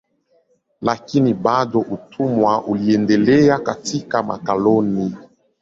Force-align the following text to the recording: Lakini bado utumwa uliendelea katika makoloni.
Lakini 0.81 1.33
bado 1.33 1.79
utumwa 1.79 2.63
uliendelea 2.63 3.59
katika 3.59 4.23
makoloni. 4.23 5.17